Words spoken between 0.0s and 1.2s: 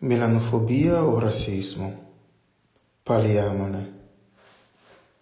melanofobia o